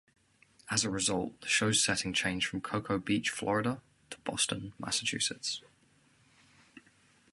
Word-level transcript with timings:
As 0.71 0.83
a 0.83 0.89
result, 0.89 1.39
the 1.41 1.47
show's 1.47 1.85
setting 1.85 2.11
changed 2.11 2.47
from 2.47 2.59
Cocoa 2.59 2.97
Beach, 2.97 3.29
Florida 3.29 3.81
to 4.09 4.17
Boston, 4.21 4.73
Massachusetts. 4.79 5.61